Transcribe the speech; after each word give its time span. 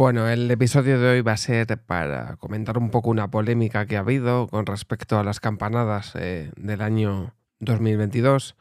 Bueno, 0.00 0.30
el 0.30 0.50
episodio 0.50 0.98
de 0.98 1.10
hoy 1.10 1.20
va 1.20 1.32
a 1.32 1.36
ser 1.36 1.76
para 1.76 2.36
comentar 2.36 2.78
un 2.78 2.88
poco 2.88 3.10
una 3.10 3.30
polémica 3.30 3.84
que 3.84 3.98
ha 3.98 4.00
habido 4.00 4.48
con 4.48 4.64
respecto 4.64 5.18
a 5.18 5.24
las 5.24 5.40
campanadas 5.40 6.12
eh, 6.14 6.52
del 6.56 6.80
año 6.80 7.34
2022. 7.58 8.56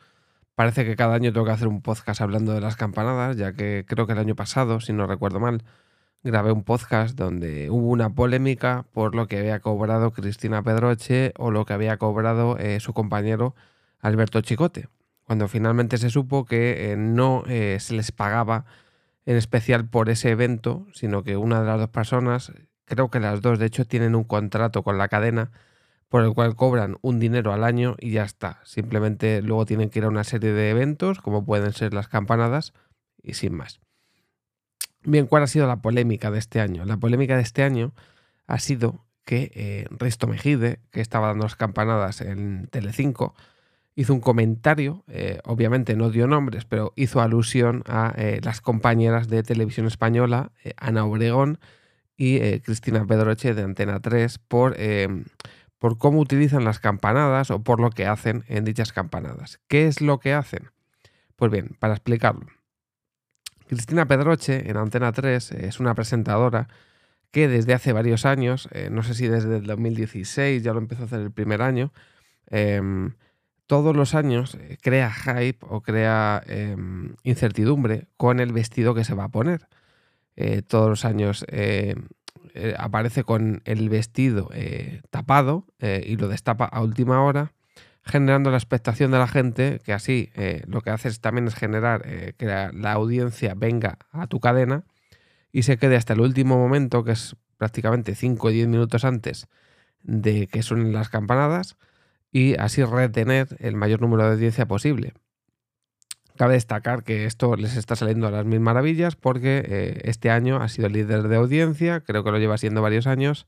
Parece 0.55 0.83
que 0.83 0.97
cada 0.97 1.15
año 1.15 1.31
tengo 1.31 1.45
que 1.45 1.53
hacer 1.53 1.69
un 1.69 1.81
podcast 1.81 2.19
hablando 2.19 2.51
de 2.51 2.59
las 2.59 2.75
campanadas, 2.75 3.37
ya 3.37 3.53
que 3.53 3.85
creo 3.87 4.05
que 4.05 4.11
el 4.11 4.19
año 4.19 4.35
pasado, 4.35 4.81
si 4.81 4.91
no 4.91 5.07
recuerdo 5.07 5.39
mal, 5.39 5.63
grabé 6.23 6.51
un 6.51 6.65
podcast 6.65 7.15
donde 7.15 7.69
hubo 7.69 7.87
una 7.87 8.09
polémica 8.09 8.85
por 8.91 9.15
lo 9.15 9.27
que 9.29 9.39
había 9.39 9.61
cobrado 9.61 10.11
Cristina 10.11 10.61
Pedroche 10.61 11.31
o 11.37 11.51
lo 11.51 11.63
que 11.63 11.71
había 11.71 11.95
cobrado 11.95 12.57
eh, 12.57 12.81
su 12.81 12.91
compañero 12.91 13.55
Alberto 14.01 14.41
Chicote, 14.41 14.89
cuando 15.23 15.47
finalmente 15.47 15.99
se 15.99 16.09
supo 16.09 16.43
que 16.43 16.91
eh, 16.91 16.97
no 16.97 17.45
se 17.47 17.93
les 17.93 18.11
pagaba 18.11 18.65
en 19.29 19.35
especial 19.35 19.87
por 19.87 20.09
ese 20.09 20.31
evento, 20.31 20.87
sino 20.91 21.21
que 21.21 21.37
una 21.37 21.59
de 21.59 21.67
las 21.67 21.77
dos 21.79 21.89
personas, 21.89 22.51
creo 22.85 23.11
que 23.11 23.19
las 23.19 23.41
dos 23.41 23.59
de 23.59 23.67
hecho 23.67 23.85
tienen 23.85 24.15
un 24.15 24.23
contrato 24.23 24.81
con 24.81 24.97
la 24.97 25.07
cadena 25.07 25.51
por 26.07 26.23
el 26.23 26.33
cual 26.33 26.55
cobran 26.55 26.97
un 27.03 27.19
dinero 27.19 27.53
al 27.53 27.63
año 27.63 27.95
y 27.99 28.09
ya 28.09 28.23
está. 28.23 28.59
Simplemente 28.63 29.43
luego 29.43 29.67
tienen 29.67 29.91
que 29.91 29.99
ir 29.99 30.05
a 30.05 30.07
una 30.07 30.23
serie 30.23 30.51
de 30.51 30.71
eventos, 30.71 31.21
como 31.21 31.45
pueden 31.45 31.73
ser 31.73 31.93
las 31.93 32.07
campanadas, 32.07 32.73
y 33.21 33.35
sin 33.35 33.53
más. 33.53 33.79
Bien, 35.03 35.27
¿cuál 35.27 35.43
ha 35.43 35.47
sido 35.47 35.67
la 35.67 35.79
polémica 35.79 36.31
de 36.31 36.39
este 36.39 36.59
año? 36.59 36.83
La 36.85 36.97
polémica 36.97 37.35
de 37.35 37.43
este 37.43 37.61
año 37.61 37.93
ha 38.47 38.57
sido 38.57 39.05
que 39.25 39.51
eh, 39.53 39.85
Risto 39.91 40.25
Mejide, 40.25 40.79
que 40.89 41.01
estaba 41.01 41.27
dando 41.27 41.43
las 41.43 41.55
campanadas 41.55 42.21
en 42.21 42.67
Telecinco, 42.71 43.35
hizo 43.99 44.13
un 44.13 44.21
comentario, 44.21 45.03
eh, 45.09 45.39
obviamente 45.43 45.93
no 45.97 46.09
dio 46.09 46.25
nombres, 46.25 46.63
pero 46.63 46.93
hizo 46.95 47.19
alusión 47.19 47.83
a 47.85 48.13
eh, 48.15 48.39
las 48.41 48.61
compañeras 48.61 49.27
de 49.27 49.43
televisión 49.43 49.87
española, 49.87 50.53
eh, 50.63 50.71
Ana 50.77 51.03
Obregón 51.03 51.59
y 52.15 52.39
Cristina 52.61 53.05
Pedroche 53.05 53.53
de 53.53 53.61
Antena 53.61 53.99
3, 54.01 54.39
por, 54.39 54.77
por 55.77 55.97
cómo 55.97 56.19
utilizan 56.19 56.65
las 56.65 56.79
campanadas 56.79 57.49
o 57.49 57.61
por 57.61 57.79
lo 57.79 57.91
que 57.91 58.07
hacen 58.07 58.43
en 58.47 58.65
dichas 58.65 58.91
campanadas. 58.91 59.59
¿Qué 59.69 59.87
es 59.87 60.01
lo 60.01 60.19
que 60.19 60.33
hacen? 60.33 60.71
Pues 61.37 61.49
bien, 61.49 61.77
para 61.79 61.93
explicarlo. 61.93 62.45
Cristina 63.67 64.05
Pedroche 64.05 64.69
en 64.69 64.75
Antena 64.75 65.13
3 65.13 65.51
es 65.51 65.79
una 65.79 65.95
presentadora 65.95 66.67
que 67.31 67.47
desde 67.47 67.73
hace 67.73 67.93
varios 67.93 68.25
años, 68.25 68.67
no 68.91 69.03
sé 69.03 69.13
si 69.13 69.27
desde 69.29 69.57
el 69.57 69.65
2016 69.65 70.61
ya 70.61 70.73
lo 70.73 70.79
empezó 70.79 71.03
a 71.03 71.05
hacer 71.05 71.21
el 71.21 71.31
primer 71.31 71.61
año, 71.61 71.93
em, 72.47 73.13
todos 73.69 73.95
los 73.95 74.15
años 74.15 74.55
eh, 74.55 74.77
crea 74.81 75.11
hype 75.13 75.59
o 75.61 75.81
crea 75.81 76.41
em, 76.47 77.13
incertidumbre 77.21 78.07
con 78.17 78.39
el 78.39 78.51
vestido 78.51 78.95
que 78.95 79.03
se 79.03 79.13
va 79.13 79.25
a 79.25 79.29
poner. 79.29 79.67
Eh, 80.35 80.63
todos 80.63 80.89
los 80.89 81.05
años 81.05 81.45
eh, 81.49 81.93
aparece 82.79 83.23
con 83.23 83.61
el 83.65 83.87
vestido 83.89 84.49
tapado 85.11 85.67
y 85.79 86.15
lo 86.17 86.27
destapa 86.27 86.65
a 86.65 86.81
última 86.81 87.21
hora, 87.21 87.53
generando 88.03 88.49
la 88.49 88.57
expectación 88.57 89.11
de 89.11 89.19
la 89.19 89.27
gente, 89.27 89.79
que 89.85 89.93
así 89.93 90.31
lo 90.65 90.81
que 90.81 90.89
haces 90.89 91.21
también 91.21 91.47
es 91.47 91.53
generar 91.53 92.01
que 92.37 92.45
la, 92.45 92.91
audiencia 92.91 93.53
venga 93.55 93.99
a 94.11 94.25
tu 94.25 94.39
cadena 94.39 94.83
y 95.51 95.61
se 95.61 95.77
quede 95.77 95.95
hasta 95.95 96.13
el 96.13 96.21
último 96.21 96.57
momento, 96.57 97.03
que 97.03 97.11
es 97.11 97.35
prácticamente 97.57 98.15
5 98.15 98.47
o 98.47 98.49
10 98.49 98.67
minutos 98.67 99.05
antes 99.05 99.47
de 100.01 100.47
que 100.47 100.63
suenen 100.63 100.91
las 100.91 101.09
campanadas 101.09 101.77
y 102.31 102.55
así 102.55 102.83
retener 102.83 103.47
el 103.59 103.75
mayor 103.75 104.01
número 104.01 104.25
de 104.25 104.33
audiencia 104.33 104.67
posible. 104.67 105.13
Cabe 106.37 106.53
destacar 106.53 107.03
que 107.03 107.25
esto 107.25 107.55
les 107.55 107.75
está 107.75 107.95
saliendo 107.95 108.27
a 108.27 108.31
las 108.31 108.45
mil 108.45 108.61
maravillas 108.61 109.15
porque 109.15 109.61
eh, 109.65 110.01
este 110.05 110.29
año 110.29 110.61
ha 110.61 110.69
sido 110.69 110.87
líder 110.87 111.27
de 111.27 111.35
audiencia, 111.35 111.99
creo 111.99 112.23
que 112.23 112.31
lo 112.31 112.37
lleva 112.37 112.57
siendo 112.57 112.81
varios 112.81 113.07
años 113.07 113.45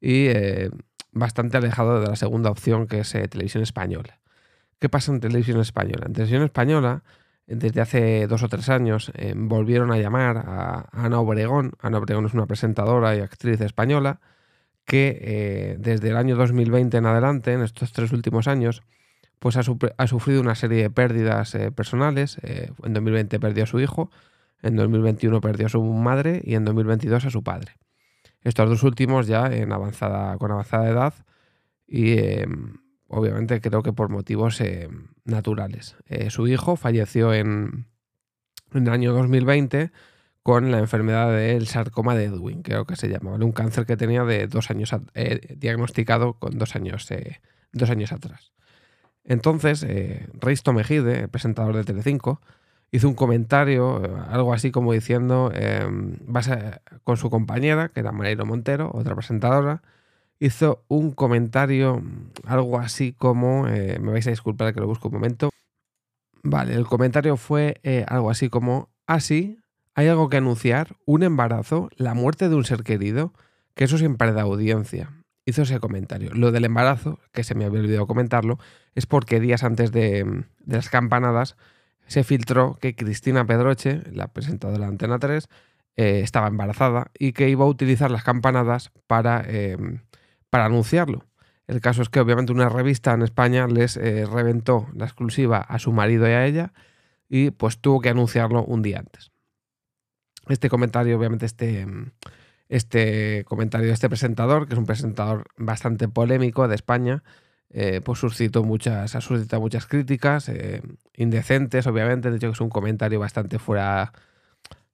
y 0.00 0.26
eh, 0.26 0.70
bastante 1.10 1.56
alejado 1.56 2.00
de 2.00 2.08
la 2.08 2.16
segunda 2.16 2.50
opción 2.50 2.86
que 2.86 3.00
es 3.00 3.14
eh, 3.14 3.26
televisión 3.28 3.62
española. 3.62 4.20
¿Qué 4.78 4.88
pasa 4.90 5.10
en 5.10 5.20
televisión 5.20 5.60
española? 5.60 6.04
En 6.06 6.12
televisión 6.12 6.42
española, 6.42 7.02
desde 7.46 7.80
hace 7.80 8.26
dos 8.26 8.42
o 8.42 8.48
tres 8.48 8.68
años, 8.68 9.10
volvieron 9.34 9.90
a 9.90 9.96
llamar 9.96 10.36
a 10.36 10.86
Ana 10.92 11.18
Obregón. 11.18 11.72
Ana 11.80 11.98
Obregón 11.98 12.26
es 12.26 12.34
una 12.34 12.46
presentadora 12.46 13.16
y 13.16 13.20
actriz 13.20 13.60
española 13.62 14.20
que 14.88 15.18
eh, 15.20 15.76
desde 15.78 16.08
el 16.08 16.16
año 16.16 16.34
2020 16.34 16.96
en 16.96 17.04
adelante, 17.04 17.52
en 17.52 17.62
estos 17.62 17.92
tres 17.92 18.10
últimos 18.10 18.48
años, 18.48 18.82
pues 19.38 19.56
ha, 19.58 19.62
sufrido 19.62 20.40
una 20.40 20.54
serie 20.54 20.82
de 20.82 20.90
pérdidas 20.90 21.54
eh, 21.54 21.70
personales. 21.70 22.38
Eh, 22.42 22.72
en 22.82 22.94
2020 22.94 23.38
perdió 23.38 23.64
a 23.64 23.66
su 23.66 23.80
hijo, 23.80 24.10
en 24.62 24.76
2021 24.76 25.42
perdió 25.42 25.66
a 25.66 25.68
su 25.68 25.82
madre 25.82 26.40
y 26.42 26.54
en 26.54 26.64
2022 26.64 27.26
a 27.26 27.30
su 27.30 27.44
padre. 27.44 27.76
Estos 28.42 28.66
dos 28.66 28.82
últimos 28.82 29.26
ya 29.26 29.46
en 29.48 29.72
avanzada, 29.72 30.38
con 30.38 30.52
avanzada 30.52 30.88
edad 30.88 31.14
y 31.86 32.16
obviamente 33.08 33.60
creo 33.60 33.82
que 33.82 33.92
por 33.92 34.08
motivos 34.08 34.62
naturales. 35.24 35.96
su 36.28 36.46
hijo 36.46 36.76
falleció 36.76 37.34
en, 37.34 37.86
en 38.72 38.86
el 38.86 38.92
año 38.92 39.12
2020 39.12 39.90
con 40.42 40.70
la 40.70 40.78
enfermedad 40.78 41.30
del 41.30 41.66
sarcoma 41.66 42.14
de 42.14 42.24
Edwin, 42.24 42.62
creo 42.62 42.86
que 42.86 42.96
se 42.96 43.08
llamaba, 43.08 43.36
un 43.36 43.52
cáncer 43.52 43.86
que 43.86 43.96
tenía 43.96 44.24
de 44.24 44.46
dos 44.46 44.70
años, 44.70 44.94
eh, 45.14 45.56
diagnosticado 45.58 46.34
con 46.34 46.58
dos 46.58 46.74
años, 46.74 47.10
eh, 47.10 47.40
dos 47.72 47.90
años 47.90 48.12
atrás. 48.12 48.52
Entonces, 49.24 49.82
eh, 49.82 50.26
Reisto 50.32 50.72
Mejide, 50.72 51.28
presentador 51.28 51.76
de 51.76 51.84
Telecinco, 51.84 52.40
hizo 52.90 53.08
un 53.08 53.14
comentario, 53.14 54.00
algo 54.30 54.54
así 54.54 54.70
como 54.70 54.94
diciendo, 54.94 55.52
em, 55.54 56.16
con 57.04 57.18
su 57.18 57.28
compañera, 57.28 57.90
que 57.90 58.00
era 58.00 58.12
Mareiro 58.12 58.46
Montero, 58.46 58.90
otra 58.94 59.14
presentadora, 59.14 59.82
hizo 60.38 60.82
un 60.88 61.10
comentario, 61.10 62.02
algo 62.46 62.78
así 62.78 63.12
como, 63.12 63.64
me 63.64 63.98
vais 63.98 64.26
a 64.26 64.30
disculpar 64.30 64.72
que 64.72 64.80
lo 64.80 64.86
busco 64.86 65.08
un 65.08 65.14
momento. 65.14 65.50
Vale, 66.42 66.72
el 66.72 66.86
comentario 66.86 67.36
fue 67.36 67.82
algo 68.06 68.30
así 68.30 68.48
como, 68.48 68.88
así, 69.06 69.58
hay 69.98 70.06
algo 70.06 70.28
que 70.28 70.36
anunciar, 70.36 70.94
un 71.06 71.24
embarazo, 71.24 71.90
la 71.96 72.14
muerte 72.14 72.48
de 72.48 72.54
un 72.54 72.64
ser 72.64 72.84
querido, 72.84 73.32
que 73.74 73.82
eso 73.82 73.98
siempre 73.98 74.30
da 74.30 74.42
audiencia. 74.42 75.10
Hizo 75.44 75.62
ese 75.62 75.80
comentario. 75.80 76.30
Lo 76.34 76.52
del 76.52 76.66
embarazo, 76.66 77.18
que 77.32 77.42
se 77.42 77.56
me 77.56 77.64
había 77.64 77.80
olvidado 77.80 78.06
comentarlo, 78.06 78.60
es 78.94 79.06
porque 79.06 79.40
días 79.40 79.64
antes 79.64 79.90
de, 79.90 80.44
las 80.66 80.88
campanadas 80.88 81.56
se 82.06 82.22
filtró 82.22 82.78
que 82.80 82.94
Cristina 82.94 83.44
Pedroche, 83.44 84.02
la 84.12 84.28
presentadora 84.28 84.84
de 84.84 84.86
Antena 84.86 85.18
3, 85.18 85.48
eh, 85.96 86.20
estaba 86.22 86.46
embarazada 86.46 87.10
y 87.18 87.32
que 87.32 87.48
iba 87.48 87.64
a 87.64 87.68
utilizar 87.68 88.12
las 88.12 88.22
campanadas 88.22 88.92
para, 89.08 89.42
em, 89.48 90.02
para 90.48 90.66
anunciarlo. 90.66 91.24
El 91.66 91.80
caso 91.80 92.02
es 92.02 92.08
que 92.08 92.20
obviamente 92.20 92.52
una 92.52 92.68
revista 92.68 93.14
en 93.14 93.22
España 93.22 93.66
les 93.66 93.96
eh, 93.96 94.26
reventó 94.26 94.86
la 94.94 95.06
exclusiva 95.06 95.58
a 95.58 95.80
su 95.80 95.90
marido 95.90 96.28
y 96.28 96.34
a 96.34 96.46
ella 96.46 96.72
y 97.28 97.50
pues 97.50 97.80
tuvo 97.80 98.00
que 98.00 98.10
anunciarlo 98.10 98.62
un 98.64 98.82
día 98.82 99.00
antes. 99.00 99.32
Este 100.48 100.68
comentario, 100.68 101.18
obviamente, 101.18 101.46
este, 101.46 101.86
este 102.68 103.44
comentario 103.44 103.88
de 103.88 103.94
este 103.94 104.08
presentador, 104.08 104.66
que 104.66 104.74
es 104.74 104.78
un 104.78 104.86
presentador 104.86 105.46
bastante 105.56 106.08
polémico 106.08 106.68
de 106.68 106.74
España, 106.74 107.22
eh, 107.70 108.00
pues 108.02 108.18
suscitó 108.18 108.64
muchas, 108.64 109.14
ha 109.14 109.20
suscitado 109.20 109.60
muchas 109.60 109.86
críticas, 109.86 110.48
eh, 110.48 110.82
indecentes, 111.14 111.86
obviamente. 111.86 112.30
De 112.30 112.36
hecho, 112.36 112.48
que 112.48 112.52
es 112.54 112.60
un 112.60 112.70
comentario 112.70 113.20
bastante 113.20 113.58
fuera 113.58 114.12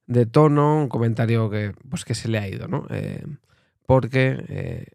de 0.07 0.25
tono, 0.25 0.77
un 0.81 0.89
comentario 0.89 1.49
que, 1.49 1.73
pues, 1.89 2.05
que 2.05 2.15
se 2.15 2.27
le 2.27 2.37
ha 2.37 2.47
ido, 2.47 2.67
¿no? 2.67 2.85
Eh, 2.89 3.25
porque, 3.85 4.91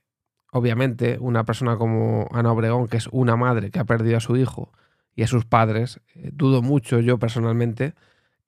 obviamente, 0.52 1.18
una 1.20 1.44
persona 1.44 1.76
como 1.76 2.28
Ana 2.32 2.52
Obregón, 2.52 2.88
que 2.88 2.96
es 2.98 3.08
una 3.12 3.36
madre 3.36 3.70
que 3.70 3.78
ha 3.78 3.84
perdido 3.84 4.16
a 4.18 4.20
su 4.20 4.36
hijo 4.36 4.72
y 5.14 5.22
a 5.22 5.26
sus 5.26 5.44
padres, 5.44 6.00
dudo 6.14 6.62
mucho 6.62 7.00
yo 7.00 7.18
personalmente 7.18 7.94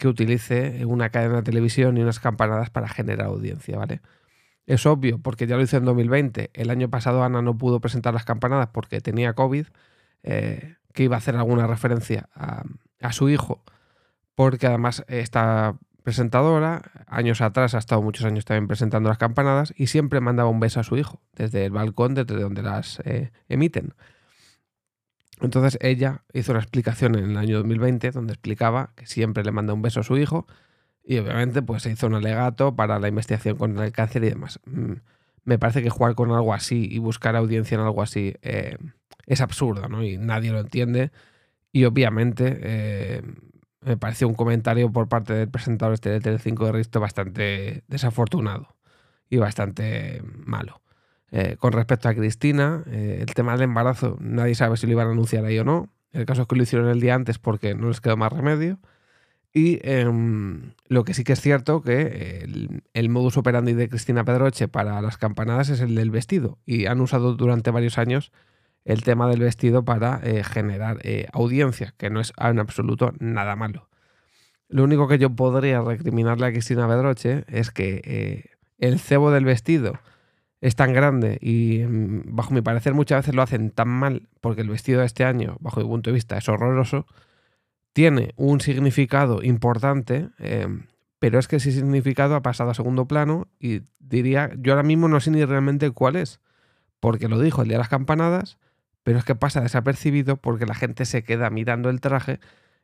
que 0.02 0.08
utilice 0.08 0.84
una 0.84 1.10
cadena 1.10 1.36
de 1.36 1.42
televisión 1.44 1.96
y 1.96 2.02
unas 2.02 2.18
campanadas 2.18 2.70
para 2.70 2.88
generar 2.88 3.28
audiencia, 3.28 3.78
¿vale? 3.78 4.00
Es 4.66 4.84
obvio, 4.84 5.20
porque 5.20 5.46
ya 5.46 5.56
lo 5.56 5.62
hizo 5.62 5.76
en 5.76 5.84
2020. 5.84 6.50
El 6.54 6.70
año 6.70 6.90
pasado 6.90 7.22
Ana 7.22 7.40
no 7.40 7.56
pudo 7.56 7.78
presentar 7.78 8.12
las 8.12 8.24
campanadas 8.24 8.70
porque 8.72 9.00
tenía 9.00 9.34
COVID, 9.34 9.66
eh, 10.24 10.74
que 10.92 11.04
iba 11.04 11.14
a 11.14 11.18
hacer 11.18 11.36
alguna 11.36 11.68
referencia 11.68 12.28
a, 12.34 13.12
su 13.12 13.28
hijo, 13.28 13.62
porque 14.34 14.66
además 14.66 15.04
esta 15.06 15.76
presentadora, 16.02 16.82
años 17.06 17.40
atrás, 17.40 17.76
ha 17.76 17.78
estado 17.78 18.02
muchos 18.02 18.26
años 18.26 18.44
también 18.44 18.66
presentando 18.66 19.08
las 19.08 19.18
campanadas 19.18 19.72
y 19.76 19.86
siempre 19.86 20.18
mandaba 20.20 20.48
un 20.48 20.58
beso 20.58 20.80
a 20.80 20.82
su 20.82 20.96
hijo, 20.96 21.20
desde 21.36 21.64
el 21.64 21.70
balcón, 21.70 22.14
desde 22.14 22.40
donde 22.40 22.64
las 22.64 22.98
eh, 23.04 23.30
emiten. 23.48 23.94
Entonces 25.42 25.78
ella 25.80 26.22
hizo 26.32 26.52
una 26.52 26.60
explicación 26.60 27.16
en 27.16 27.30
el 27.30 27.36
año 27.36 27.58
2020 27.58 28.12
donde 28.12 28.32
explicaba 28.32 28.92
que 28.96 29.06
siempre 29.06 29.44
le 29.44 29.52
manda 29.52 29.74
un 29.74 29.82
beso 29.82 30.00
a 30.00 30.04
su 30.04 30.16
hijo 30.16 30.46
y 31.04 31.18
obviamente 31.18 31.62
pues 31.62 31.82
se 31.82 31.90
hizo 31.90 32.06
un 32.06 32.14
alegato 32.14 32.76
para 32.76 32.98
la 32.98 33.08
investigación 33.08 33.56
contra 33.56 33.84
el 33.84 33.92
cáncer 33.92 34.24
y 34.24 34.30
demás. 34.30 34.60
Mm, 34.66 34.94
me 35.44 35.58
parece 35.58 35.82
que 35.82 35.90
jugar 35.90 36.14
con 36.14 36.30
algo 36.30 36.54
así 36.54 36.88
y 36.90 36.98
buscar 36.98 37.36
audiencia 37.36 37.74
en 37.74 37.80
algo 37.80 38.02
así 38.02 38.34
eh, 38.42 38.76
es 39.26 39.40
absurdo, 39.40 39.88
¿no? 39.88 40.04
Y 40.04 40.18
nadie 40.18 40.52
lo 40.52 40.60
entiende. 40.60 41.10
Y 41.72 41.84
obviamente, 41.84 42.58
eh, 42.62 43.22
me 43.80 43.96
pareció 43.96 44.28
un 44.28 44.34
comentario 44.34 44.92
por 44.92 45.08
parte 45.08 45.32
del 45.34 45.48
presentador 45.48 45.94
este 45.94 46.10
de 46.10 46.20
Tele5 46.20 46.66
de 46.66 46.72
Risto 46.72 47.00
bastante 47.00 47.84
desafortunado 47.88 48.76
y 49.28 49.38
bastante 49.38 50.22
malo. 50.24 50.82
Eh, 51.34 51.56
con 51.58 51.72
respecto 51.72 52.10
a 52.10 52.14
Cristina, 52.14 52.84
eh, 52.88 53.18
el 53.26 53.34
tema 53.34 53.52
del 53.52 53.62
embarazo, 53.62 54.18
nadie 54.20 54.54
sabe 54.54 54.76
si 54.76 54.86
lo 54.86 54.92
iban 54.92 55.08
a 55.08 55.12
anunciar 55.12 55.46
ahí 55.46 55.58
o 55.58 55.64
no. 55.64 55.88
El 56.12 56.26
caso 56.26 56.42
es 56.42 56.48
que 56.48 56.56
lo 56.56 56.62
hicieron 56.62 56.88
el 56.90 57.00
día 57.00 57.14
antes 57.14 57.38
porque 57.38 57.74
no 57.74 57.88
les 57.88 58.02
quedó 58.02 58.18
más 58.18 58.30
remedio. 58.30 58.78
Y 59.54 59.80
em, 59.82 60.72
lo 60.88 61.04
que 61.04 61.14
sí 61.14 61.24
que 61.24 61.32
es 61.32 61.40
cierto 61.40 61.82
que 61.82 62.46
el, 62.92 63.08
modus 63.08 63.38
operandi 63.38 63.72
de 63.72 63.88
Cristina 63.88 64.24
Pedroche 64.24 64.68
para 64.68 65.00
las 65.00 65.16
campanadas 65.16 65.70
es 65.70 65.80
el 65.80 65.94
del 65.94 66.10
vestido. 66.10 66.58
Y 66.66 66.84
han 66.84 67.00
usado 67.00 67.34
durante 67.34 67.70
varios 67.70 67.96
años 67.96 68.30
el 68.84 69.02
tema 69.02 69.28
del 69.28 69.40
vestido 69.40 69.84
para 69.84 70.20
eh, 70.22 70.44
generar 70.44 71.00
audiencia, 71.32 71.94
que 71.96 72.10
no 72.10 72.20
es 72.20 72.34
en 72.38 72.58
absoluto 72.58 73.14
nada 73.20 73.56
malo. 73.56 73.88
Lo 74.68 74.84
único 74.84 75.08
que 75.08 75.18
yo 75.18 75.30
podría 75.30 75.80
recriminarle 75.80 76.46
a 76.46 76.52
Cristina 76.52 76.88
Pedroche 76.88 77.44
es 77.48 77.70
que 77.70 78.50
el 78.78 78.98
cebo 78.98 79.30
del 79.30 79.44
vestido 79.44 79.98
es 80.62 80.74
tan 80.76 80.94
grande 80.94 81.36
y 81.42 81.80
mm, 81.86 82.34
bajo 82.34 82.54
mi 82.54 82.62
parecer 82.62 82.94
muchas 82.94 83.18
veces 83.18 83.34
lo 83.34 83.42
hacen 83.42 83.70
tan 83.70 83.88
mal 83.88 84.28
porque 84.40 84.62
el 84.62 84.70
vestido 84.70 85.00
de 85.00 85.06
este 85.06 85.24
año, 85.24 85.58
bajo 85.60 85.80
mi 85.80 85.86
punto 85.86 86.08
de 86.08 86.14
vista, 86.14 86.38
es 86.38 86.48
horroroso 86.48 87.06
tiene 87.92 88.32
un 88.36 88.60
significado 88.60 89.42
importante, 89.42 90.30
eh, 90.38 90.66
pero 91.18 91.38
es 91.38 91.48
que 91.48 91.56
ese 91.56 91.72
significado 91.72 92.34
ha 92.34 92.42
pasado 92.42 92.70
a 92.70 92.74
segundo 92.74 93.06
plano 93.06 93.48
y 93.58 93.82
diría, 93.98 94.50
yo 94.56 94.72
ahora 94.72 94.82
mismo 94.82 95.08
no 95.08 95.20
sé 95.20 95.30
ni 95.30 95.44
realmente 95.44 95.90
cuál 95.90 96.16
es, 96.16 96.40
porque 97.00 97.28
lo 97.28 97.38
dijo 97.38 97.62
el 97.62 97.68
día 97.68 97.76
de 97.76 97.82
las 97.82 97.88
campanadas, 97.88 98.58
pero 99.02 99.18
es 99.18 99.24
que 99.24 99.34
pasa 99.34 99.60
desapercibido 99.60 100.36
porque 100.36 100.66
la 100.66 100.74
gente 100.74 101.04
se 101.04 101.22
queda 101.22 101.50
mirando 101.50 101.90
el 101.90 102.00
traje 102.00 102.40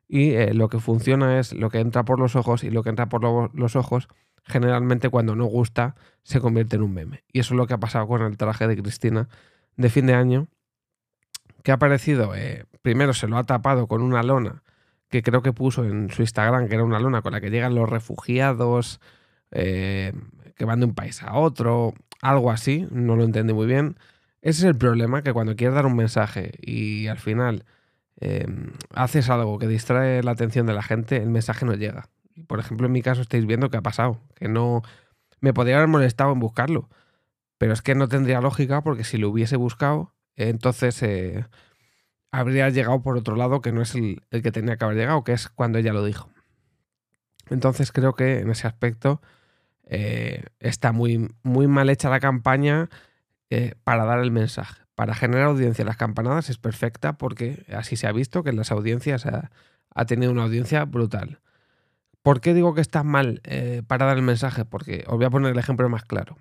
y 0.09 0.31
eh, 0.31 0.53
lo 0.55 0.69
que 0.69 0.81
funciona 0.81 1.39
es 1.39 1.53
lo 1.53 1.71
que 1.71 1.81
entra 1.81 2.05
por 2.05 2.19
los 2.19 2.37
ojos 2.37 2.65
y 2.65 2.71
lo 2.71 2.83
que 2.83 2.91
entra 2.91 3.09
por 3.09 3.23
los 3.55 3.77
ojos 3.77 4.09
generalmente 4.44 5.08
cuando 5.08 5.35
no 5.35 5.44
gusta 5.44 5.94
se 6.23 6.40
convierte 6.40 6.76
en 6.76 6.82
un 6.82 6.94
meme. 6.94 7.25
Y 7.32 7.40
eso 7.40 7.55
es 7.55 7.58
lo 7.58 7.67
que 7.67 7.75
ha 7.75 7.79
pasado 7.79 8.06
con 8.06 8.23
el 8.23 8.37
traje 8.37 8.67
de 8.67 8.76
Cristina 8.76 9.29
de 9.76 9.90
fin 9.90 10.06
de 10.06 10.14
año, 10.14 10.49
que 11.62 11.70
ha 11.70 11.75
aparecido, 11.75 12.35
eh, 12.35 12.64
primero 12.82 13.14
se 13.14 13.29
lo 13.29 13.37
ha 13.38 13.44
tapado 13.44 13.87
con 13.87 14.02
una 14.02 14.23
lona 14.23 14.62
que 15.08 15.23
creo 15.23 15.43
que 15.43 15.52
puso 15.52 15.85
en 15.85 16.11
su 16.11 16.23
Instagram, 16.23 16.69
que 16.69 16.75
era 16.75 16.85
una 16.85 17.00
luna 17.00 17.23
con 17.23 17.32
la 17.32 17.40
que 17.40 17.50
llegan 17.50 17.75
los 17.75 17.88
refugiados, 17.88 19.00
eh, 19.50 20.12
que 20.56 20.64
van 20.64 20.81
de 20.81 20.87
un 20.87 20.94
país 20.94 21.23
a 21.23 21.35
otro, 21.35 21.94
algo 22.20 22.50
así, 22.50 22.87
no 22.90 23.17
lo 23.17 23.25
entendí 23.25 23.52
muy 23.52 23.67
bien. 23.67 23.96
Ese 24.43 24.61
es 24.61 24.64
el 24.64 24.76
problema, 24.76 25.23
que 25.23 25.32
cuando 25.32 25.56
quieres 25.56 25.75
dar 25.75 25.87
un 25.87 25.96
mensaje 25.96 26.52
y 26.61 27.06
al 27.06 27.19
final 27.19 27.64
em, 28.20 28.73
haces 28.94 29.31
algo 29.31 29.58
que 29.58 29.69
distrae 29.69 30.23
la 30.23 30.32
atención 30.32 30.67
de 30.67 30.75
la 30.75 30.82
gente, 30.82 31.17
el 31.17 31.31
mensaje 31.31 31.64
no 31.64 31.75
llega. 31.75 32.08
Por 32.46 32.61
ejemplo, 32.61 32.87
en 32.87 32.93
mi 32.93 33.02
caso 33.02 33.23
estáis 33.23 33.46
viendo 33.46 33.70
que 33.70 33.76
ha 33.76 33.82
pasado, 33.82 34.20
que 34.35 34.49
no 34.49 34.82
me 35.40 35.52
podría 35.52 35.76
haber 35.76 35.88
molestado 35.88 36.32
en 36.32 36.40
buscarlo, 36.40 36.88
pero 37.58 37.73
es 37.73 37.82
que 37.82 37.94
no 37.94 38.08
tendría 38.08 38.40
lógica 38.40 38.82
porque 38.82 39.05
si 39.05 39.19
lo 39.19 39.31
hubiese 39.31 39.56
buscado, 39.56 40.14
entonces... 40.37 41.02
Eh, 41.02 41.44
habría 42.31 42.69
llegado 42.70 43.02
por 43.02 43.17
otro 43.17 43.37
lado 43.37 43.61
que 43.61 43.73
no 43.73 43.82
es 43.82 43.94
el, 43.94 44.23
que 44.31 44.52
tenía 44.52 44.76
que 44.76 44.85
haber 44.85 44.96
llegado, 44.96 45.25
que 45.25 45.32
es 45.32 45.49
cuando 45.49 45.79
ella 45.79 45.93
lo 45.93 46.05
dijo. 46.05 46.31
Entonces 47.50 47.93
creo 47.93 48.14
que 48.14 48.40
en 48.40 48.50
ese 48.50 48.67
aspecto 48.67 49.23
eh, 49.85 50.44
está 50.61 50.93
muy, 50.93 51.31
muy 51.43 51.67
mal 51.67 51.88
hecha 51.88 52.11
la 52.11 52.20
campaña 52.20 52.90
eh, 53.50 53.75
para 53.85 54.05
dar 54.05 54.20
el 54.20 54.31
mensaje. 54.31 54.82
Para 54.94 55.14
generar 55.14 55.46
audiencia 55.46 55.85
las 55.85 55.96
campanadas 55.96 56.50
es 56.50 56.58
perfecta 56.58 57.17
porque 57.17 57.64
así 57.75 57.96
se 57.96 58.06
ha 58.06 58.12
visto 58.12 58.43
que 58.43 58.50
en 58.50 58.56
las 58.56 58.73
audiencias 58.73 59.25
ha, 59.26 59.50
tenido 60.06 60.32
una 60.32 60.44
audiencia 60.44 60.85
brutal. 60.85 61.40
¿Por 62.23 62.41
qué 62.41 62.55
digo 62.55 62.75
que 62.75 62.81
está 62.81 63.03
mal 63.03 63.41
eh, 63.44 63.82
para 63.87 64.06
dar 64.06 64.17
el 64.17 64.23
mensaje? 64.23 64.65
Porque 64.65 65.05
os 65.06 65.17
voy 65.17 65.25
a 65.25 65.31
poner 65.31 65.53
el 65.53 65.59
ejemplo 65.59 65.88
más 65.88 66.05
claro. 66.05 66.37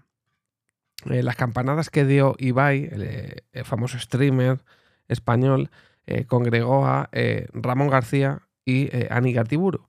las 1.06 1.36
campanadas 1.36 1.90
que 1.90 2.06
dio 2.06 2.36
Ibai, 2.40 2.90
el 3.54 3.66
famoso 3.66 4.00
streamer, 4.00 4.60
español 5.08 5.70
eh, 6.06 6.26
congregó 6.26 6.86
a 6.86 7.10
eh, 7.12 7.48
Ramón 7.54 7.90
García 7.90 8.42
y 8.66 8.90
eh, 8.96 9.08
Ani 9.12 9.34
Gartiburu. 9.34 9.86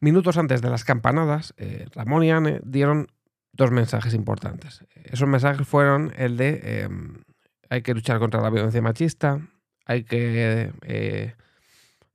Minutos 0.00 0.36
antes 0.38 0.60
de 0.60 0.70
las 0.70 0.84
campanadas, 0.84 1.54
Ramón 1.94 2.22
y 2.22 2.30
Anne 2.30 2.60
dieron 2.62 3.08
dos 3.52 3.70
mensajes 3.70 4.12
importantes. 4.12 4.84
Esos 5.04 5.26
mensajes 5.26 5.66
fueron 5.66 6.12
el 6.18 6.36
de 6.36 6.82
em, 6.82 7.22
hay 7.70 7.80
que 7.80 7.94
luchar 7.94 8.18
contra 8.18 8.42
la 8.42 8.50
violencia 8.50 8.82
machista, 8.82 9.40
hay 9.86 10.04
que 10.04 10.70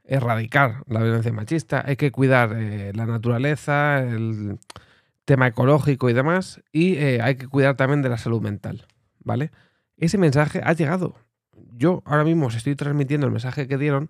erradicar 0.03 0.83
la 0.87 1.01
violencia 1.01 1.31
machista, 1.31 1.83
hay 1.85 1.95
que 1.95 2.11
cuidar 2.11 2.51
la 2.51 3.05
naturaleza, 3.05 3.99
el 3.99 4.57
tema 5.25 5.47
ecológico 5.47 6.09
y 6.09 6.13
demás, 6.13 6.61
y 6.71 6.97
hay 6.97 7.35
que 7.35 7.47
cuidar 7.47 7.75
también 7.77 8.01
de 8.01 8.09
la 8.09 8.17
salud 8.17 8.41
mental, 8.41 8.87
¿vale? 9.23 9.51
Ese 9.97 10.17
mensaje 10.17 10.61
ha 10.63 10.73
llegado, 10.73 11.15
yo 11.77 12.01
ahora 12.05 12.23
mismo 12.23 12.47
os 12.47 12.55
estoy 12.55 12.75
transmitiendo 12.75 13.27
el 13.27 13.31
mensaje 13.31 13.67
que 13.67 13.77
dieron 13.77 14.09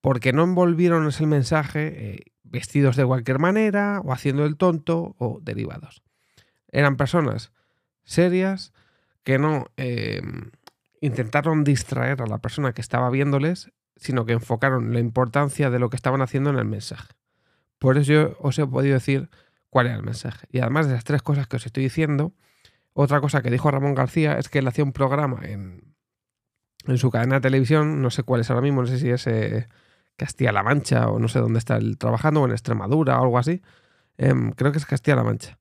porque 0.00 0.32
no 0.32 0.44
envolvieron 0.44 1.06
ese 1.08 1.26
mensaje 1.26 1.86
eh, 1.86 2.32
vestidos 2.42 2.94
de 2.96 3.04
cualquier 3.04 3.38
manera 3.38 4.00
o 4.04 4.12
haciendo 4.12 4.44
el 4.44 4.56
tonto 4.56 5.16
o 5.18 5.40
derivados. 5.42 6.02
Eran 6.70 6.96
personas 6.96 7.52
serias 8.04 8.72
que 9.22 9.38
no 9.38 9.66
intentaron 11.00 11.64
distraer 11.64 12.20
a 12.20 12.26
la 12.26 12.38
persona 12.38 12.72
que 12.72 12.82
estaba 12.82 13.10
viéndoles, 13.10 13.72
sino 13.96 14.24
que 14.24 14.32
enfocaron 14.32 14.92
la 14.92 15.00
importancia 15.00 15.70
de 15.70 15.78
lo 15.78 15.90
que 15.90 15.96
estaban 15.96 16.22
haciendo 16.22 16.50
en 16.50 16.56
el 16.56 16.64
mensaje. 16.64 17.14
Por 17.78 17.98
eso 17.98 18.12
yo 18.12 18.36
os 18.40 18.58
he 18.58 18.66
podido 18.66 18.94
decir 18.94 19.30
cuál 19.70 19.86
era 19.86 19.96
el 19.96 20.02
mensaje. 20.02 20.46
Y 20.50 20.60
además 20.60 20.86
de 20.86 20.94
las 20.94 21.04
tres 21.04 21.22
cosas 21.22 21.46
que 21.46 21.56
os 21.56 21.66
estoy 21.66 21.84
diciendo, 21.84 22.32
otra 22.92 23.20
cosa 23.20 23.42
que 23.42 23.50
dijo 23.50 23.70
Ramón 23.70 23.94
García 23.94 24.38
es 24.38 24.48
que 24.48 24.60
él 24.60 24.68
hacía 24.68 24.84
un 24.84 24.92
programa 24.92 25.40
en, 25.42 25.94
en 26.86 26.98
su 26.98 27.10
cadena 27.10 27.36
de 27.36 27.40
televisión, 27.40 28.00
no 28.00 28.10
sé 28.10 28.22
cuál 28.22 28.40
es 28.40 28.50
ahora 28.50 28.62
mismo, 28.62 28.82
no 28.82 28.86
sé 28.86 28.98
si 28.98 29.10
es 29.10 29.26
eh, 29.26 29.68
Castilla-La 30.16 30.62
Mancha 30.62 31.08
o 31.08 31.18
no 31.18 31.28
sé 31.28 31.40
dónde 31.40 31.58
está 31.58 31.76
él 31.76 31.98
trabajando, 31.98 32.42
o 32.42 32.46
en 32.46 32.52
Extremadura 32.52 33.18
o 33.20 33.24
algo 33.24 33.38
así. 33.38 33.62
Em, 34.16 34.52
creo 34.52 34.72
que 34.72 34.78
es 34.78 34.86
Castilla-La 34.86 35.24
Mancha. 35.24 35.58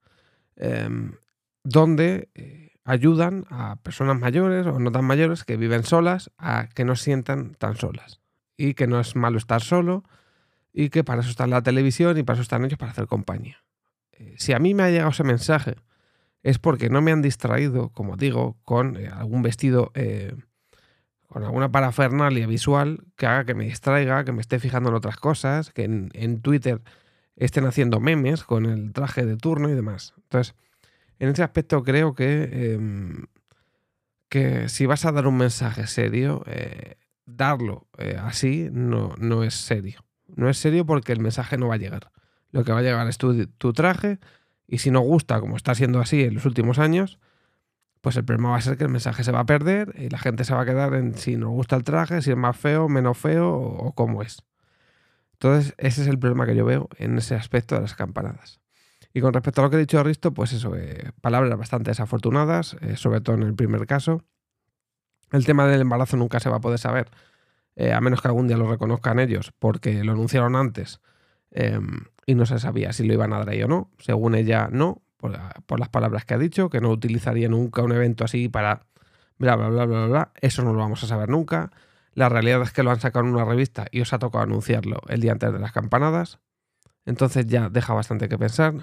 Em, 0.56 1.16
donde 1.64 2.30
eh, 2.36 2.72
ayudan 2.84 3.46
a 3.50 3.78
personas 3.78 4.20
mayores 4.20 4.68
o 4.68 4.80
no 4.80 4.92
tan 4.92 5.06
mayores 5.06 5.44
que 5.44 5.58
viven 5.58 5.84
solas 5.84 6.32
a 6.38 6.68
que 6.68 6.86
no 6.86 6.96
sientan 6.96 7.56
tan 7.56 7.76
solas. 7.76 8.23
Y 8.58 8.74
que 8.74 8.88
no 8.88 9.00
es 9.00 9.16
malo 9.16 9.38
estar 9.38 9.62
solo 9.62 10.04
y 10.72 10.90
que 10.90 11.04
para 11.04 11.22
eso 11.22 11.30
está 11.30 11.48
la 11.48 11.62
televisión 11.62 12.18
y 12.18 12.24
para 12.24 12.36
eso 12.36 12.44
están 12.44 12.66
ellos 12.66 12.78
para 12.78 12.92
hacer 12.92 13.08
compañía. 13.08 13.64
Eh, 14.12 14.36
si 14.38 14.54
a 14.54 14.60
mí 14.60 14.74
me 14.74 14.84
ha 14.84 14.90
llegado 14.90 15.12
ese 15.12 15.24
mensaje 15.24 15.76
es 16.42 16.60
porque 16.60 16.90
no 16.90 17.02
me 17.02 17.12
han 17.12 17.22
distraído, 17.22 17.90
como 17.90 18.18
digo, 18.18 18.58
con 18.64 18.98
algún 18.98 19.42
vestido 19.42 19.92
con 21.34 21.44
alguna 21.44 21.72
parafernalia 21.72 22.46
visual 22.46 23.06
que 23.16 23.26
haga 23.26 23.44
que 23.44 23.56
me 23.56 23.64
distraiga, 23.64 24.24
que 24.24 24.32
me 24.32 24.42
esté 24.42 24.60
fijando 24.60 24.90
en 24.90 24.96
otras 24.96 25.18
cosas, 25.18 25.72
que 25.72 25.84
en, 25.84 26.42
Twitter 26.42 26.84
estén 27.36 27.66
haciendo 27.66 28.00
memes 28.00 28.44
con 28.44 28.68
el 28.68 28.94
traje 28.94 29.26
de 29.26 29.36
turno 29.36 29.68
y 29.68 29.74
demás. 29.74 30.14
Entonces, 30.18 30.54
en 31.18 31.30
ese 31.30 31.42
aspecto 31.42 31.82
creo 31.82 32.14
que, 32.14 32.76
em, 32.76 33.26
que 34.30 34.70
si 34.70 34.86
vas 34.86 35.06
a 35.06 35.12
dar 35.12 35.26
un 35.26 35.38
mensaje 35.38 35.88
serio, 35.88 36.44
eh, 36.46 36.98
darlo 37.26 37.88
eh, 37.98 38.18
así 38.20 38.70
no, 38.72 39.16
no 39.18 39.44
es 39.44 39.54
serio. 39.54 40.04
No 40.28 40.50
es 40.50 40.58
serio 40.58 40.86
porque 40.86 41.14
el 41.14 41.20
mensaje 41.20 41.58
no 41.58 41.68
va 41.68 41.76
a 41.76 41.78
llegar. 41.78 42.12
Lo 42.52 42.64
que 42.64 42.72
va 42.72 42.80
a 42.80 42.84
llegar 42.84 43.08
es 43.08 43.18
tu, 43.18 43.48
tu 43.48 43.74
traje 43.74 44.20
y 44.68 44.80
si 44.80 44.92
no 44.92 45.02
gusta, 45.02 45.40
como 45.40 45.58
está 45.58 45.76
siendo 45.76 46.00
así 46.00 46.24
en 46.24 46.34
los 46.34 46.46
últimos 46.46 46.80
años, 46.80 47.20
pues 48.04 48.18
el 48.18 48.26
problema 48.26 48.50
va 48.50 48.58
a 48.58 48.62
ser 48.62 48.76
que 48.78 48.84
el 48.84 48.90
mensaje 48.90 49.24
se 49.24 49.32
va 49.32 49.40
a 49.40 49.46
perder 49.46 49.94
y 49.98 50.10
la 50.10 50.18
gente 50.18 50.44
se 50.44 50.54
va 50.54 50.64
a 50.64 50.66
quedar 50.66 50.94
en 50.94 51.16
si 51.16 51.38
nos 51.38 51.52
gusta 51.52 51.78
el 51.78 51.86
traje, 51.86 52.22
si 52.22 52.32
es 52.32 52.38
más 52.38 52.58
feo, 52.58 52.90
menos 52.90 53.18
feo 53.18 53.50
o, 53.50 53.94
cómo 53.94 54.22
es. 54.22 54.44
Entonces, 55.32 55.74
ese 55.78 56.02
es 56.02 56.08
el 56.10 56.20
problema 56.20 56.46
que 56.46 56.54
yo 56.54 56.66
veo 56.66 56.90
en 56.98 57.18
ese 57.18 57.36
aspecto 57.36 57.76
de 57.76 57.82
las 57.82 57.96
campanadas. 57.96 58.60
Y 59.14 59.22
con 59.22 59.34
respecto 59.34 59.62
a 59.62 59.64
lo 59.64 59.70
que 59.70 59.78
he 59.78 59.80
dicho 59.80 60.00
Aristo, 60.00 60.34
pues 60.34 60.52
eso, 60.52 60.76
eh, 60.76 61.12
palabras 61.22 61.58
bastante 61.58 61.92
desafortunadas, 61.92 62.76
eh, 62.82 62.98
sobre 62.98 63.22
todo 63.22 63.38
en 63.38 63.44
el 63.44 63.56
primer 63.56 63.86
caso. 63.88 64.26
El 65.34 65.46
tema 65.46 65.68
del 65.68 65.82
embarazo 65.82 66.16
nunca 66.16 66.40
se 66.40 66.50
va 66.50 66.58
a 66.58 66.62
poder 66.62 66.78
saber, 66.78 67.10
eh, 67.76 67.92
a 67.92 68.00
menos 68.02 68.22
que 68.22 68.28
algún 68.28 68.48
día 68.48 68.56
lo 68.56 68.70
reconozcan 68.70 69.20
ellos, 69.20 69.52
porque 69.58 70.04
lo 70.04 70.12
anunciaron 70.12 70.56
antes 70.56 71.02
em, 71.50 72.06
y 72.28 72.36
no 72.36 72.46
se 72.46 72.60
sabía 72.60 72.94
si 72.94 73.04
lo 73.04 73.14
iban 73.14 73.34
a 73.34 73.40
dar 73.40 73.50
ahí 73.50 73.64
o 73.64 73.68
no. 73.68 73.90
Según 73.98 74.36
ella, 74.36 74.70
no, 74.72 75.02
por, 75.18 75.80
las 75.80 75.90
palabras 75.90 76.26
que 76.26 76.36
ha 76.36 76.38
dicho, 76.38 76.70
que 76.70 76.82
no 76.82 76.90
utilizaría 76.90 77.50
nunca 77.50 77.82
un 77.82 77.92
evento 77.94 78.24
así 78.24 78.48
para 78.48 78.86
bla, 79.40 79.56
bla, 79.56 79.70
bla, 79.70 79.86
bla, 79.86 80.06
bla. 80.06 80.32
Eso 80.40 80.64
no 80.64 80.72
lo 80.72 80.80
vamos 80.80 81.04
a 81.04 81.08
saber 81.08 81.30
nunca. 81.30 81.72
La 82.14 82.30
realidad 82.30 82.62
es 82.62 82.72
que 82.72 82.84
lo 82.84 82.92
han 82.92 83.00
sacado 83.00 83.26
en 83.26 83.34
una 83.34 83.44
revista 83.44 83.88
y 83.90 84.02
os 84.02 84.14
ha 84.14 84.20
tocado 84.20 84.44
anunciarlo 84.44 85.02
el 85.08 85.20
día 85.20 85.32
antes 85.32 85.52
de 85.52 85.60
las 85.60 85.72
campanadas. 85.72 86.40
Entonces 87.06 87.48
ya 87.48 87.70
deja 87.70 87.94
bastante 87.96 88.30
que 88.30 88.38
pensar. 88.38 88.76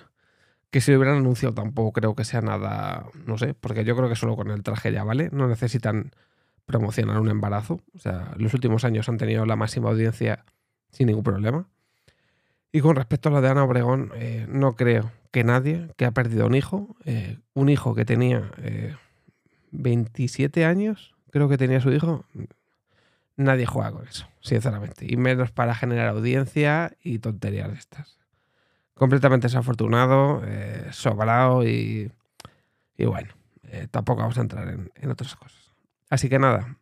Que 0.71 0.81
si 0.81 0.91
lo 0.91 0.99
hubieran 0.99 1.19
anunciado 1.19 1.55
tampoco 1.55 1.93
creo 1.93 2.17
que 2.17 2.25
sea 2.25 2.41
nada, 2.41 3.07
no 3.27 3.39
sé, 3.39 3.55
porque 3.55 3.85
yo 3.85 3.97
creo 3.97 4.09
que 4.09 4.17
solo 4.17 4.37
con 4.37 4.51
el 4.51 4.65
traje 4.65 4.93
ya 4.93 5.05
vale. 5.05 5.31
No 5.33 5.47
necesitan 5.47 6.13
promocionar 6.67 7.19
un 7.19 7.29
embarazo. 7.29 7.81
O 7.95 7.99
sea, 7.99 8.35
los 8.37 8.55
últimos 8.55 8.85
años 8.85 9.09
han 9.09 9.19
tenido 9.19 9.47
la 9.47 9.57
máxima 9.57 9.91
audiencia 9.91 10.45
sin 10.91 11.07
ningún 11.07 11.25
problema. 11.25 11.67
Y 12.73 12.81
con 12.81 12.97
respecto 12.97 13.29
a 13.29 13.33
lo 13.33 13.41
de 13.41 13.49
Ana 13.49 13.65
Obregón, 13.65 14.13
eh, 14.15 14.47
no 14.49 14.77
creo 14.77 15.11
que 15.33 15.43
nadie 15.43 15.89
que 15.97 16.05
ha 16.05 16.13
perdido 16.13 16.47
un 16.47 16.55
hijo, 16.55 16.97
eh, 17.05 17.39
un 17.55 17.69
hijo 17.69 17.95
que 17.95 18.05
tenía 18.05 18.51
27 19.73 20.65
años, 20.65 21.15
creo 21.31 21.49
que 21.49 21.59
tenía 21.59 21.81
su 21.81 21.93
hijo, 21.93 22.25
nadie 23.37 23.67
juega 23.67 23.93
con 23.93 24.07
eso, 24.07 24.29
sinceramente. 24.41 25.07
Y 25.09 25.17
menos 25.17 25.51
para 25.51 25.75
generar 25.75 26.09
audiencia 26.09 26.97
y 27.03 27.19
tonterías 27.19 27.69
de 27.69 27.79
estas. 27.79 28.19
Completamente 28.95 29.47
desafortunado, 29.47 30.43
sobrado 30.91 31.65
y, 31.65 32.13
y 32.97 33.05
bueno, 33.05 33.33
tampoco 33.91 34.21
vamos 34.21 34.39
a 34.39 34.43
entrar 34.43 34.69
en 34.69 35.11
otras 35.11 35.35
cosas. 35.35 35.70
Así 36.11 36.29
que 36.29 36.41
nada, 36.41 36.77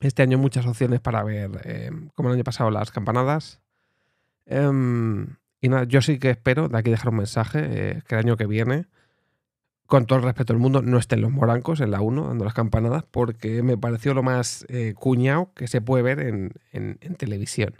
este 0.00 0.22
año 0.22 0.38
muchas 0.38 0.64
opciones 0.64 1.00
para 1.00 1.24
ver, 1.24 1.50
eh, 1.64 1.90
como 2.14 2.28
el 2.30 2.36
año 2.36 2.44
pasado, 2.44 2.70
las 2.70 2.92
campanadas. 2.92 3.60
Em, 4.46 5.36
y 5.60 5.68
nada, 5.68 5.84
yo 5.84 6.00
sí 6.02 6.18
que 6.18 6.30
espero, 6.30 6.68
de 6.68 6.78
aquí 6.78 6.90
dejar 6.90 7.10
un 7.10 7.16
mensaje, 7.16 7.60
eh, 7.62 8.02
que 8.06 8.14
el 8.14 8.20
año 8.20 8.36
que 8.36 8.46
viene, 8.46 8.86
con 9.86 10.06
todo 10.06 10.18
el 10.18 10.24
respeto 10.24 10.52
del 10.52 10.60
mundo, 10.60 10.82
no 10.82 10.98
estén 10.98 11.20
los 11.20 11.32
morancos 11.32 11.80
en 11.80 11.90
la 11.90 12.00
1 12.00 12.28
dando 12.28 12.44
las 12.44 12.54
campanadas, 12.54 13.04
porque 13.10 13.62
me 13.62 13.76
pareció 13.76 14.14
lo 14.14 14.22
más 14.22 14.64
eh, 14.68 14.94
cuñado 14.96 15.50
que 15.54 15.66
se 15.66 15.80
puede 15.80 16.02
ver 16.02 16.20
en, 16.20 16.52
televisión. 17.16 17.74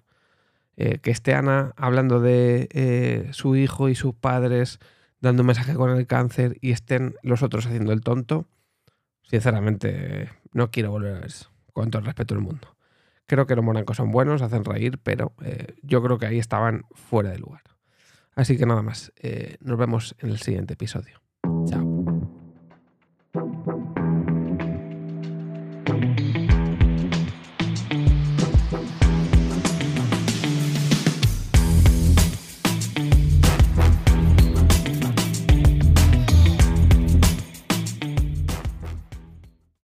que 0.77 1.11
esté 1.11 1.35
Ana 1.35 1.73
hablando 1.77 2.21
de 2.21 3.29
su 3.33 3.57
hijo 3.57 3.89
y 3.89 3.95
sus 3.95 4.15
padres 4.15 4.79
dando 5.21 5.43
un 5.43 5.49
mensaje 5.49 5.75
con 5.75 5.91
el 5.91 6.07
cáncer 6.07 6.57
y 6.61 6.73
estén 6.73 7.17
los 7.23 7.43
otros 7.43 7.67
haciendo 7.67 7.93
el 7.93 8.01
tonto 8.01 8.47
Sinceramente, 9.29 10.31
no 10.53 10.71
quiero 10.71 10.91
volver 10.91 11.23
a 11.23 11.27
eso, 11.27 11.51
con 11.73 11.91
todo 11.91 12.01
el 12.01 12.07
respeto 12.07 12.35
del 12.35 12.43
mundo. 12.43 12.77
Creo 13.27 13.47
que 13.47 13.55
los 13.55 13.65
monancos 13.65 13.97
son 13.99 14.11
buenos, 14.11 14.43
hacen 14.43 14.65
reír, 14.65 14.99
pero 15.03 15.35
eh, 15.43 15.75
yo 15.83 16.03
creo 16.03 16.19
que 16.19 16.27
ahí 16.27 16.39
estaban 16.39 16.85
fuera 16.93 17.31
de 17.31 17.39
lugar. 17.39 17.63
Así 18.35 18.57
que 18.57 18.67
nada 18.67 18.83
más, 18.83 19.13
eh, 19.17 19.57
nos 19.61 19.77
vemos 19.79 20.15
en 20.21 20.31
el 20.31 20.39
siguiente 20.39 20.75
episodio. 20.75 21.21